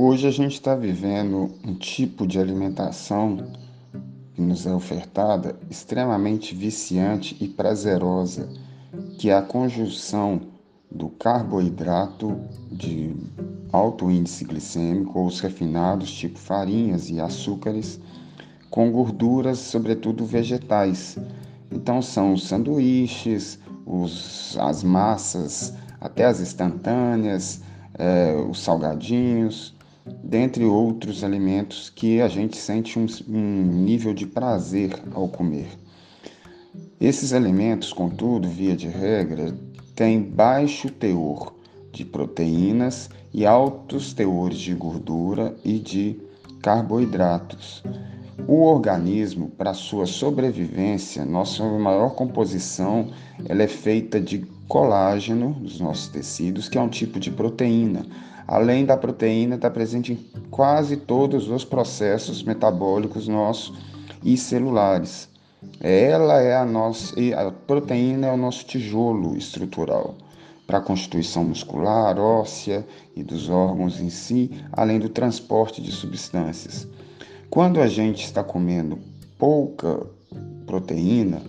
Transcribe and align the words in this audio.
Hoje 0.00 0.28
a 0.28 0.30
gente 0.30 0.52
está 0.52 0.76
vivendo 0.76 1.50
um 1.66 1.74
tipo 1.74 2.24
de 2.24 2.38
alimentação 2.38 3.48
que 4.32 4.40
nos 4.40 4.64
é 4.64 4.72
ofertada 4.72 5.58
extremamente 5.68 6.54
viciante 6.54 7.36
e 7.40 7.48
prazerosa, 7.48 8.48
que 9.18 9.28
é 9.28 9.34
a 9.34 9.42
conjunção 9.42 10.40
do 10.88 11.08
carboidrato 11.08 12.40
de 12.70 13.12
alto 13.72 14.08
índice 14.08 14.44
glicêmico 14.44 15.18
ou 15.18 15.26
os 15.26 15.40
refinados, 15.40 16.12
tipo 16.12 16.38
farinhas 16.38 17.10
e 17.10 17.20
açúcares, 17.20 18.00
com 18.70 18.92
gorduras, 18.92 19.58
sobretudo 19.58 20.24
vegetais. 20.24 21.18
Então 21.72 22.00
são 22.00 22.34
os 22.34 22.46
sanduíches, 22.46 23.58
os, 23.84 24.56
as 24.60 24.84
massas, 24.84 25.74
até 26.00 26.24
as 26.24 26.40
instantâneas, 26.40 27.62
é, 27.98 28.36
os 28.48 28.60
salgadinhos, 28.60 29.76
dentre 30.22 30.64
outros 30.64 31.22
alimentos 31.22 31.90
que 31.90 32.20
a 32.20 32.28
gente 32.28 32.56
sente 32.56 32.98
um, 32.98 33.06
um 33.28 33.82
nível 33.84 34.14
de 34.14 34.26
prazer 34.26 34.90
ao 35.12 35.28
comer. 35.28 35.68
Esses 37.00 37.32
alimentos, 37.32 37.92
contudo, 37.92 38.48
via 38.48 38.76
de 38.76 38.88
regra, 38.88 39.56
têm 39.94 40.20
baixo 40.20 40.90
teor 40.90 41.54
de 41.92 42.04
proteínas 42.04 43.08
e 43.32 43.46
altos 43.46 44.12
teores 44.12 44.58
de 44.58 44.74
gordura 44.74 45.56
e 45.64 45.78
de 45.78 46.20
carboidratos. 46.62 47.82
O 48.46 48.62
organismo, 48.62 49.50
para 49.50 49.74
sua 49.74 50.06
sobrevivência, 50.06 51.24
nossa 51.24 51.62
maior 51.64 52.14
composição, 52.14 53.10
ela 53.44 53.62
é 53.62 53.68
feita 53.68 54.20
de 54.20 54.38
colágeno 54.68 55.54
dos 55.54 55.80
nossos 55.80 56.08
tecidos, 56.08 56.68
que 56.68 56.78
é 56.78 56.80
um 56.80 56.88
tipo 56.88 57.18
de 57.18 57.30
proteína. 57.30 58.06
Além 58.48 58.86
da 58.86 58.96
proteína, 58.96 59.56
está 59.56 59.70
presente 59.70 60.14
em 60.14 60.16
quase 60.50 60.96
todos 60.96 61.50
os 61.50 61.66
processos 61.66 62.42
metabólicos 62.42 63.28
nossos 63.28 63.76
e 64.24 64.38
celulares. 64.38 65.28
Ela 65.78 66.40
é 66.40 66.56
a 66.56 66.64
nossa, 66.64 67.14
a 67.36 67.50
proteína 67.50 68.28
é 68.28 68.32
o 68.32 68.38
nosso 68.38 68.64
tijolo 68.64 69.36
estrutural 69.36 70.14
para 70.66 70.78
a 70.78 70.82
constituição 70.82 71.44
muscular, 71.44 72.18
óssea 72.18 72.86
e 73.14 73.22
dos 73.22 73.50
órgãos 73.50 74.00
em 74.00 74.08
si, 74.08 74.50
além 74.72 74.98
do 74.98 75.10
transporte 75.10 75.82
de 75.82 75.92
substâncias. 75.92 76.88
Quando 77.50 77.82
a 77.82 77.86
gente 77.86 78.24
está 78.24 78.42
comendo 78.42 78.98
pouca 79.38 80.06
proteína 80.66 81.42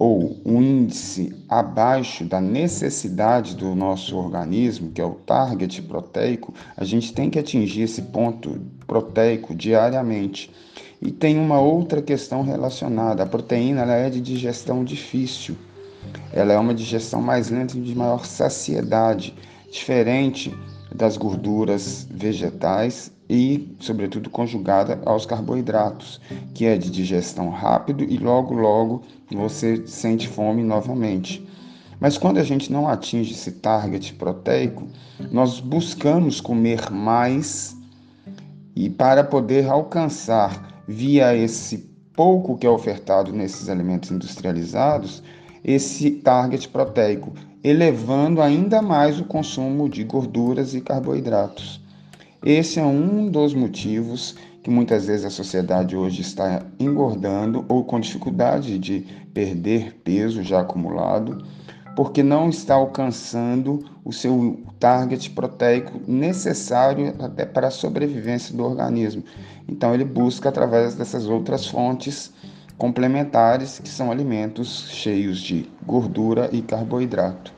ou 0.00 0.40
um 0.46 0.62
índice 0.62 1.36
abaixo 1.46 2.24
da 2.24 2.40
necessidade 2.40 3.54
do 3.54 3.74
nosso 3.74 4.16
organismo, 4.16 4.90
que 4.92 5.00
é 5.00 5.04
o 5.04 5.10
target 5.10 5.82
proteico, 5.82 6.54
a 6.74 6.84
gente 6.84 7.12
tem 7.12 7.28
que 7.28 7.38
atingir 7.38 7.82
esse 7.82 8.00
ponto 8.00 8.58
proteico 8.86 9.54
diariamente. 9.54 10.50
E 11.02 11.10
tem 11.10 11.38
uma 11.38 11.60
outra 11.60 12.00
questão 12.00 12.42
relacionada. 12.42 13.22
A 13.22 13.26
proteína 13.26 13.82
ela 13.82 13.94
é 13.94 14.08
de 14.08 14.22
digestão 14.22 14.82
difícil. 14.82 15.54
Ela 16.32 16.54
é 16.54 16.58
uma 16.58 16.72
digestão 16.74 17.20
mais 17.20 17.50
lenta 17.50 17.76
e 17.76 17.80
de 17.82 17.94
maior 17.94 18.24
saciedade, 18.24 19.34
diferente 19.70 20.50
das 20.94 21.16
gorduras 21.16 22.06
vegetais 22.10 23.12
e, 23.28 23.74
sobretudo, 23.78 24.28
conjugada 24.28 25.00
aos 25.06 25.24
carboidratos, 25.24 26.20
que 26.52 26.66
é 26.66 26.76
de 26.76 26.90
digestão 26.90 27.48
rápido 27.48 28.02
e 28.02 28.18
logo 28.18 28.54
logo 28.54 29.02
você 29.30 29.86
sente 29.86 30.26
fome 30.26 30.62
novamente. 30.62 31.46
Mas 32.00 32.16
quando 32.16 32.38
a 32.38 32.44
gente 32.44 32.72
não 32.72 32.88
atinge 32.88 33.32
esse 33.32 33.52
target 33.52 34.14
proteico, 34.14 34.88
nós 35.30 35.60
buscamos 35.60 36.40
comer 36.40 36.90
mais 36.90 37.76
e 38.74 38.88
para 38.88 39.22
poder 39.22 39.68
alcançar 39.68 40.82
via 40.88 41.36
esse 41.36 41.90
pouco 42.14 42.56
que 42.56 42.66
é 42.66 42.70
ofertado 42.70 43.32
nesses 43.32 43.68
alimentos 43.68 44.10
industrializados, 44.10 45.22
esse 45.64 46.10
target 46.10 46.68
proteico, 46.68 47.32
elevando 47.62 48.40
ainda 48.40 48.80
mais 48.80 49.20
o 49.20 49.24
consumo 49.24 49.88
de 49.88 50.04
gorduras 50.04 50.74
e 50.74 50.80
carboidratos. 50.80 51.80
Esse 52.44 52.80
é 52.80 52.84
um 52.84 53.30
dos 53.30 53.52
motivos 53.52 54.34
que 54.62 54.70
muitas 54.70 55.06
vezes 55.06 55.26
a 55.26 55.30
sociedade 55.30 55.96
hoje 55.96 56.22
está 56.22 56.62
engordando 56.78 57.64
ou 57.68 57.84
com 57.84 58.00
dificuldade 58.00 58.78
de 58.78 59.06
perder 59.32 60.00
peso 60.04 60.42
já 60.42 60.60
acumulado, 60.60 61.44
porque 61.96 62.22
não 62.22 62.48
está 62.48 62.74
alcançando 62.74 63.84
o 64.04 64.12
seu 64.12 64.62
target 64.78 65.30
proteico 65.30 66.00
necessário 66.06 67.14
até 67.18 67.44
para 67.44 67.68
a 67.68 67.70
sobrevivência 67.70 68.56
do 68.56 68.64
organismo. 68.64 69.22
Então 69.68 69.94
ele 69.94 70.04
busca 70.04 70.48
através 70.48 70.94
dessas 70.94 71.26
outras 71.26 71.66
fontes 71.66 72.32
complementares, 72.80 73.78
que 73.78 73.90
são 73.90 74.10
alimentos 74.10 74.88
cheios 74.88 75.38
de 75.38 75.68
gordura 75.84 76.48
e 76.50 76.62
carboidrato. 76.62 77.52